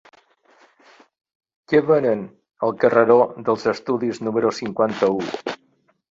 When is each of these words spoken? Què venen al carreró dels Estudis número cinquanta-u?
Què 1.73 1.81
venen 1.89 2.23
al 2.67 2.73
carreró 2.83 3.17
dels 3.49 3.67
Estudis 3.73 4.23
número 4.29 4.53
cinquanta-u? 4.61 5.21